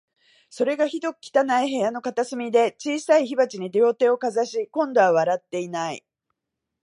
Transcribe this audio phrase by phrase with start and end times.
[0.49, 6.03] それが、ひどく汚い部屋の片隅で、小さい火鉢に両手をかざし、今度は笑っていない